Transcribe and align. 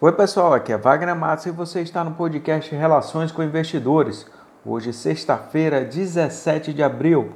Oi, 0.00 0.12
pessoal, 0.12 0.54
aqui 0.54 0.72
é 0.72 0.78
Wagner 0.78 1.16
Matos 1.16 1.46
e 1.46 1.50
você 1.50 1.80
está 1.80 2.04
no 2.04 2.12
podcast 2.12 2.72
Relações 2.72 3.32
com 3.32 3.42
Investidores. 3.42 4.24
Hoje, 4.64 4.92
sexta-feira, 4.92 5.84
17 5.84 6.72
de 6.72 6.84
abril. 6.84 7.32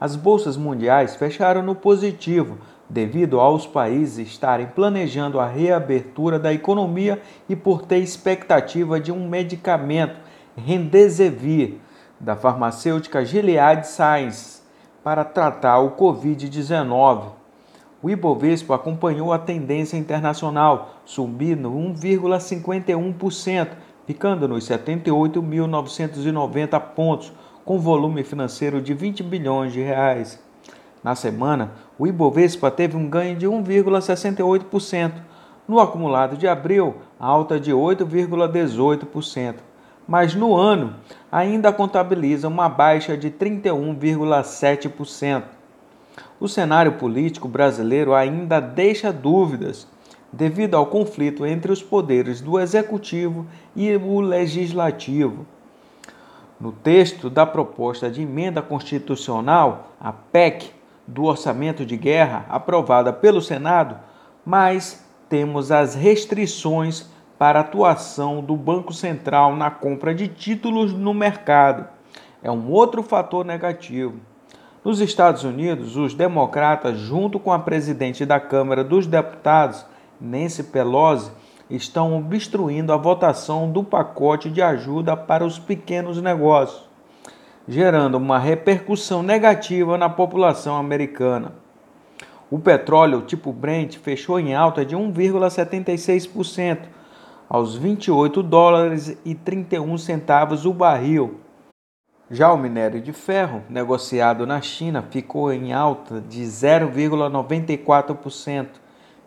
As 0.00 0.16
bolsas 0.16 0.56
mundiais 0.56 1.14
fecharam 1.16 1.62
no 1.62 1.74
positivo 1.74 2.56
devido 2.88 3.38
aos 3.38 3.66
países 3.66 4.26
estarem 4.26 4.68
planejando 4.68 5.38
a 5.38 5.46
reabertura 5.46 6.38
da 6.38 6.50
economia 6.50 7.20
e 7.46 7.54
por 7.54 7.82
ter 7.82 7.98
expectativa 7.98 8.98
de 8.98 9.12
um 9.12 9.28
medicamento 9.28 10.18
Remdesivir 10.56 11.74
da 12.18 12.34
farmacêutica 12.34 13.22
Gilead 13.22 13.86
Sciences 13.86 14.62
para 15.04 15.26
tratar 15.26 15.80
o 15.80 15.90
COVID-19 15.90 17.41
o 18.02 18.10
Ibovespa 18.10 18.74
acompanhou 18.74 19.32
a 19.32 19.38
tendência 19.38 19.96
internacional, 19.96 20.96
subindo 21.04 21.70
1,51%, 21.70 23.68
ficando 24.04 24.48
nos 24.48 24.68
78.990 24.68 26.80
pontos, 26.80 27.32
com 27.64 27.78
volume 27.78 28.24
financeiro 28.24 28.82
de 28.82 28.92
20 28.92 29.22
bilhões 29.22 29.72
de 29.72 29.80
reais. 29.80 30.42
Na 31.04 31.14
semana, 31.14 31.74
o 31.96 32.04
Ibovespa 32.06 32.72
teve 32.72 32.96
um 32.96 33.08
ganho 33.08 33.36
de 33.36 33.46
1,68%. 33.46 35.12
No 35.68 35.78
acumulado 35.78 36.36
de 36.36 36.48
abril, 36.48 36.96
alta 37.20 37.60
de 37.60 37.70
8,18%. 37.70 39.54
Mas 40.08 40.34
no 40.34 40.56
ano, 40.56 40.96
ainda 41.30 41.72
contabiliza 41.72 42.48
uma 42.48 42.68
baixa 42.68 43.16
de 43.16 43.30
31,7%. 43.30 45.44
O 46.40 46.48
cenário 46.48 46.92
político 46.92 47.48
brasileiro 47.48 48.14
ainda 48.14 48.60
deixa 48.60 49.12
dúvidas 49.12 49.86
devido 50.32 50.76
ao 50.76 50.86
conflito 50.86 51.44
entre 51.44 51.70
os 51.70 51.82
poderes 51.82 52.40
do 52.40 52.58
executivo 52.58 53.46
e 53.76 53.94
o 53.96 54.20
legislativo. 54.20 55.46
No 56.58 56.72
texto 56.72 57.28
da 57.28 57.44
proposta 57.44 58.10
de 58.10 58.22
emenda 58.22 58.62
constitucional, 58.62 59.92
a 60.00 60.12
PEC 60.12 60.70
do 61.06 61.24
orçamento 61.24 61.84
de 61.84 61.96
guerra 61.96 62.46
aprovada 62.48 63.12
pelo 63.12 63.42
Senado, 63.42 63.96
mas 64.44 65.04
temos 65.28 65.72
as 65.72 65.94
restrições 65.94 67.10
para 67.38 67.58
a 67.58 67.62
atuação 67.62 68.40
do 68.40 68.56
Banco 68.56 68.92
Central 68.92 69.56
na 69.56 69.70
compra 69.70 70.14
de 70.14 70.28
títulos 70.28 70.92
no 70.92 71.12
mercado. 71.12 71.88
É 72.42 72.50
um 72.50 72.70
outro 72.70 73.02
fator 73.02 73.44
negativo. 73.44 74.20
Nos 74.84 75.00
Estados 75.00 75.44
Unidos, 75.44 75.96
os 75.96 76.12
democratas, 76.12 76.98
junto 76.98 77.38
com 77.38 77.52
a 77.52 77.58
presidente 77.60 78.26
da 78.26 78.40
Câmara 78.40 78.82
dos 78.82 79.06
Deputados, 79.06 79.86
Nancy 80.20 80.64
Pelosi, 80.64 81.30
estão 81.70 82.18
obstruindo 82.18 82.92
a 82.92 82.96
votação 82.96 83.70
do 83.70 83.84
pacote 83.84 84.50
de 84.50 84.60
ajuda 84.60 85.16
para 85.16 85.44
os 85.46 85.56
pequenos 85.56 86.20
negócios, 86.20 86.82
gerando 87.68 88.16
uma 88.16 88.40
repercussão 88.40 89.22
negativa 89.22 89.96
na 89.96 90.08
população 90.08 90.76
americana. 90.76 91.52
O 92.50 92.58
petróleo 92.58 93.22
tipo 93.22 93.52
Brent 93.52 93.98
fechou 93.98 94.40
em 94.40 94.52
alta 94.52 94.84
de 94.84 94.96
1,76% 94.96 96.78
aos 97.48 97.76
28 97.76 98.42
dólares 98.42 99.16
e 99.24 99.32
31 99.32 99.96
centavos 99.96 100.66
o 100.66 100.72
barril 100.72 101.41
já 102.32 102.50
o 102.50 102.56
minério 102.56 103.00
de 103.02 103.12
ferro, 103.12 103.62
negociado 103.68 104.46
na 104.46 104.62
China, 104.62 105.04
ficou 105.10 105.52
em 105.52 105.74
alta 105.74 106.18
de 106.18 106.42
0,94%, 106.42 108.68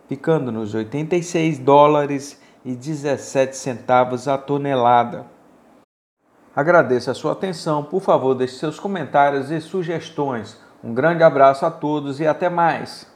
ficando 0.09 0.51
nos 0.51 0.73
86 0.73 1.59
dólares 1.59 2.41
e 2.65 2.75
17 2.75 3.55
centavos 3.55 4.27
a 4.27 4.39
tonelada. 4.39 5.27
Agradeço 6.55 7.11
a 7.11 7.13
sua 7.13 7.33
atenção, 7.33 7.83
por 7.83 8.01
favor, 8.01 8.33
deixe 8.33 8.55
seus 8.55 8.79
comentários 8.79 9.51
e 9.51 9.61
sugestões. 9.61 10.59
Um 10.83 10.91
grande 10.91 11.21
abraço 11.21 11.63
a 11.63 11.69
todos 11.69 12.19
e 12.19 12.25
até 12.25 12.49
mais! 12.49 13.13